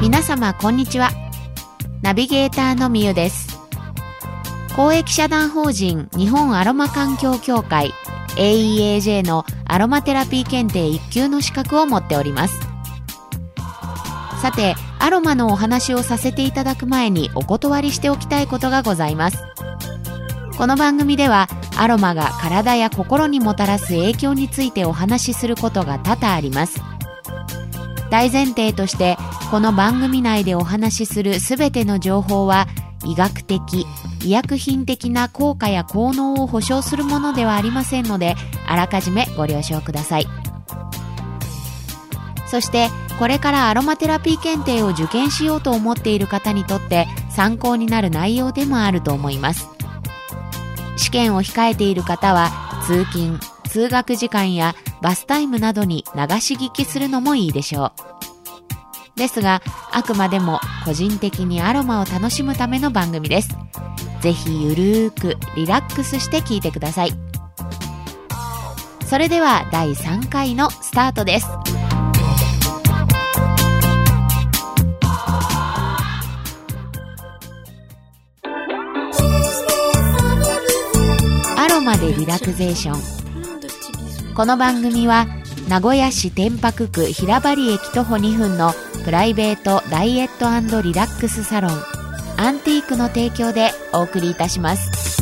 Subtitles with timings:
[0.00, 1.10] 皆様こんにちは。
[2.02, 3.58] ナビゲーターのみゆです。
[4.76, 7.92] 公益社団法人日本アロマ環境協会
[8.36, 12.60] AEAJ のアロマテラピー検定1級の資格を持っております。
[14.42, 19.38] さてアロマのお話をさせていただく前にお断りしておきたいことがございます。
[20.56, 26.80] この番組ではアロマが体や心にもたらす影響についてお話しすることが多々あります。
[28.10, 29.16] 大前提として
[29.50, 32.68] この番組内でお話しするすべての情報は
[33.04, 33.84] 医学的
[34.22, 38.36] 医薬品的な効果や効能を保証するものではありませんので
[38.66, 40.26] あらかじめご了承ください。
[42.46, 49.73] そしてこれからアロマテラピー検定を受験しようと思っている方にとって参考になる内容でもあると思います。
[50.96, 52.50] 試験を控えている方は
[52.86, 59.18] 通勤通学時間やバスタイムなどに流し聞きするのもいいでしょう。
[59.18, 63.48] ですがあくまでも個人的にアロマを楽しむための番組です。
[64.20, 67.12] ぜひゆるーくリラックスして聞いてください。
[69.06, 71.46] それでは第3回のスタートです。
[82.04, 84.34] でリラクゼーション。
[84.34, 85.26] この番組は
[85.68, 88.72] 名古屋市天白区平針駅徒歩2分の
[89.04, 91.70] プライベートダイエットリラックスサロン
[92.36, 95.14] アンティークの提供でお送りいたします。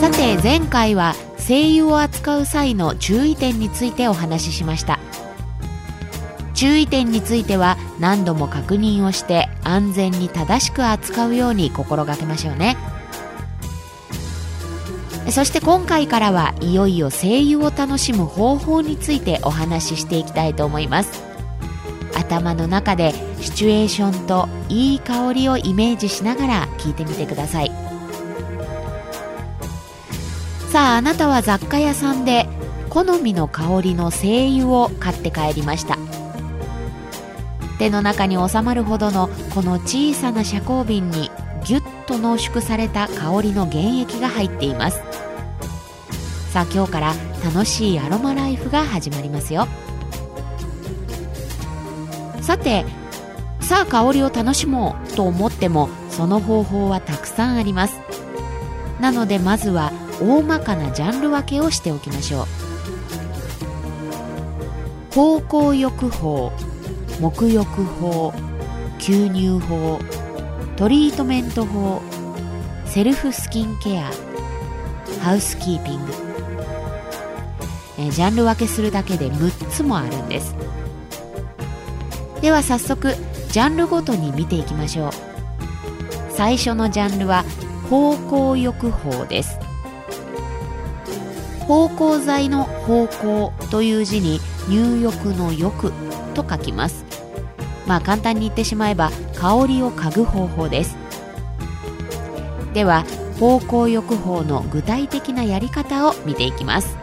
[0.00, 4.95] さて前回は精油を扱う際の注意点についてお話ししました。
[6.56, 12.76] 注意点については何度も確認をして安全に正しく扱うように心がけましょうね。
[15.30, 21.22] そして今回からはいよいよ声優を楽しむ方法についてお話ししていきたいと思います。
[22.14, 27.72] 頭の中でシチュエーションといい香りをイメージしながら聞いてみてください。
[30.70, 32.48] さああなたは雑貨屋さんで
[32.88, 35.98] 好みの香りの精油を買って帰りました。
[37.78, 41.30] 手の中に収まるほどのこの小さな遮光瓶に
[41.64, 45.02] ぎゅっと濃縮された香りの原液が入っています。
[46.52, 47.14] さあ今日から
[47.44, 49.68] 楽しいアロマライフが始まりますよ。
[52.40, 52.84] さて
[53.60, 58.00] さあ香りを楽しもうと思ってもその方法はたくさんあります。
[59.00, 62.46] なのでまずは大まかなジャンル分けをしておきましょう。
[65.14, 66.52] 芳香浴法。
[67.20, 68.32] 沐浴法
[68.98, 69.98] 吸入法
[70.76, 72.02] トリートメント法
[72.84, 74.10] セルフスキンケア
[75.22, 76.12] ハウスキーピング。
[77.98, 80.54] えジャンル分けするだけで6つもあるんです。
[82.42, 83.14] では早速
[83.50, 85.10] ジャンルごとに見ていきましょう。
[86.28, 87.44] 最初のジャンルは
[87.88, 88.16] 芳
[88.52, 89.58] 香浴法です。
[91.66, 94.38] 芳香剤の芳香という字に
[94.68, 95.92] 入浴の浴
[96.34, 97.05] と書きます。
[97.86, 100.96] まあ簡単に言ってしまえば香りを嗅ぐ方法です。
[102.74, 103.04] では
[103.38, 106.96] 芳香浴法の具体的なやり方を見ていきます。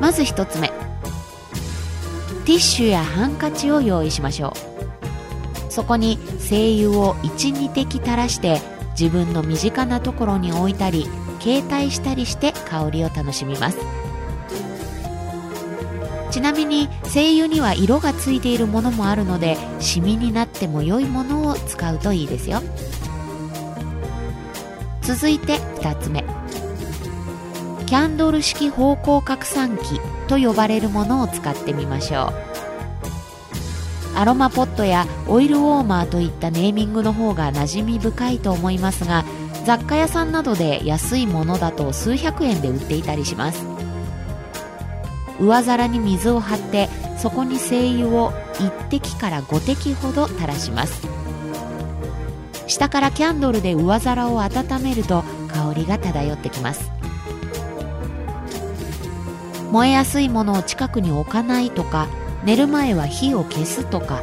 [0.00, 0.68] まず1つ目。
[0.68, 4.54] ティッシュやハンカチを用意しましょ
[5.68, 5.72] う。
[5.72, 8.60] そこに精油を12滴垂らして
[8.98, 11.06] 自分の身近なところに置いたり
[11.40, 13.99] 携帯したりして香りを楽しみます。
[16.30, 22.62] ちなみに精油には色がついているものもあるのでシミになっても良いものを使うといいですよ。
[25.02, 26.24] 続いて2つ目。
[27.86, 34.16] キャンドル式芳香拡散器と呼ばれるものを使ってみましょう。
[34.16, 39.24] アロマポットやオイルウォーマーといったネーミングの方が馴染み深いと思いますが
[39.64, 43.79] 雑貨屋さんなどで安いものだと数百円で売っていたりします。
[45.40, 51.06] 上皿に水を張ってそこに精油を1滴から5滴ほど垂らします。
[52.66, 56.90] 下からキャンドルで上皿を温めると香りが漂ってきます。
[59.72, 62.08] 燃えやすいものを近くに置かないとか
[62.44, 64.22] 寝る前は火を消すとか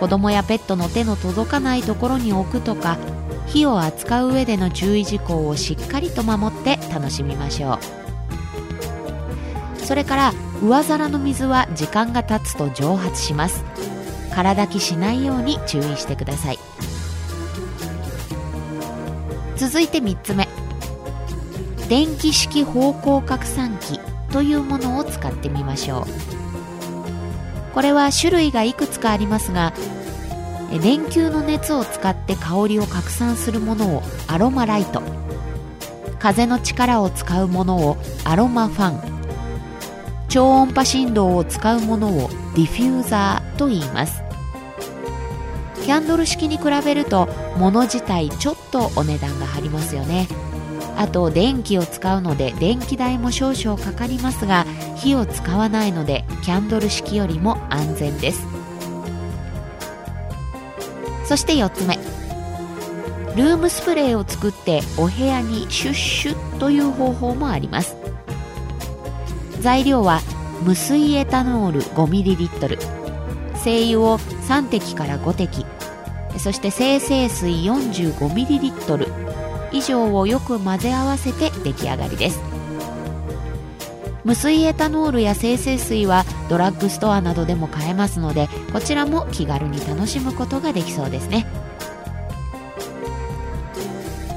[0.00, 2.98] 子供やペットの手の届かないところに置くとか
[3.46, 7.78] 火を扱う上での注意事項をしっかりと守って楽しみましょう。
[9.84, 10.32] それから
[10.62, 13.64] 上皿の水は時間が経つと蒸発します
[14.34, 16.58] 空炊きしないように注意してください
[19.56, 20.48] 続いて3つ目
[21.88, 24.00] 電気式方向拡散器
[24.32, 26.04] というものを使ってみましょう
[27.74, 29.72] これは種類がいくつかありますが
[30.82, 35.02] 電球の熱を使って香りを拡散するものをアロマライト
[36.18, 39.17] 風の力を使うものをアロマファン
[40.28, 44.22] 超音波振動を使うものをディフューザーと言います。
[45.84, 50.28] キャンドル式に比べると物自体ちょっとお値段が張りますよね。
[50.98, 54.66] あと電気を使うので電気代も少々かかりますが
[54.96, 58.46] 火を使わないのでキャンドル式よりも安全です。
[61.24, 61.96] そして4つ目。
[63.36, 67.96] ルームスプレーを作ってお部屋にシュッシュッという方法もあります。
[69.60, 70.20] 材料は
[70.62, 72.78] 無水エタノール 5ml
[73.56, 75.66] 精油を3滴から5滴。
[76.38, 79.08] そして精製水 45ml
[79.72, 82.40] 以上をよく混ぜ合わせて出来上がりです。
[84.24, 91.46] 無水エタノールや精製水はドラッグストアなどでも買えますのでこちらも気軽に楽しむことができそうですね。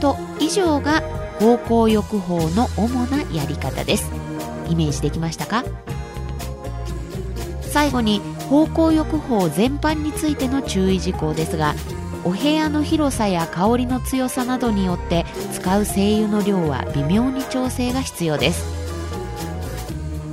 [0.00, 1.00] と以上が
[1.40, 4.17] 方向浴法の主なやり方です。
[4.68, 5.64] イメージできましたか？
[7.62, 11.74] 最後に方向浴法全般についての注意事項ですが
[12.24, 18.66] お部屋の広さや香りの強さなどによって使う精油の量は微妙に調整が必要です。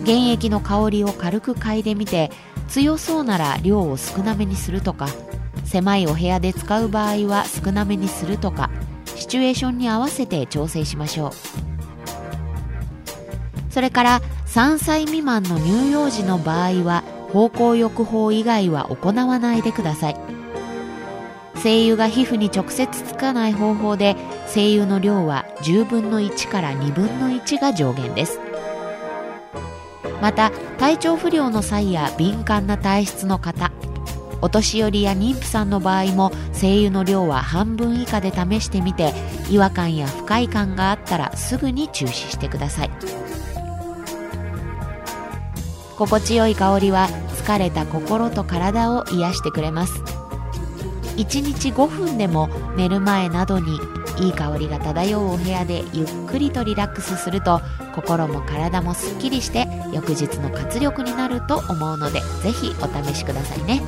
[0.05, 2.31] 原液の香りを軽く嗅いでみて
[2.67, 5.07] 強そうなら量を少なめにするとか
[5.63, 8.69] 狭いお部屋で使う場合は少なめにするとか
[9.15, 11.31] シチュエーションに合わせて調整しましょう。
[13.75, 20.17] それから3歳未満の乳幼児の場合は方向浴法以外は行わないでください。
[21.57, 24.15] 精油が皮膚に直接つかない方法で
[24.47, 28.39] 精油の量は10分の1から2分の1が上限です。
[30.21, 33.73] また体調不良の際や敏感な体質の方
[34.41, 39.11] お年寄りや妊婦さんの場合も精油の量は半分以下で試してみて
[39.49, 43.24] 違和感や不快感があったらすぐに中止してください。
[45.97, 47.07] 心地よい香りは
[47.45, 49.93] 疲れた心と体を癒してくれます。
[51.15, 53.79] 1日5分でも寝る前などに
[54.19, 57.61] いい香りが漂うお部屋でゆっくりとリラックスすると
[57.93, 63.81] 心も体もすっきりして翌日の活力になると思うのでぜひお試しくださいね。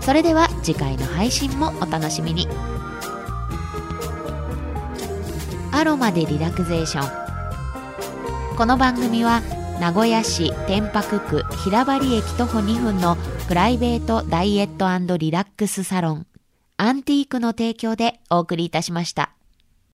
[0.00, 2.48] それでは次回の配信もお楽しみに。
[5.72, 7.04] アロマでリラクゼーショ
[8.54, 8.56] ン。
[8.56, 9.42] この番組は
[9.80, 13.16] 名古屋市天白区平張駅徒歩2分の
[13.48, 16.26] プライベートダイエットリラックスサロン
[16.76, 19.32] アンティークの提供でお送りいたしました。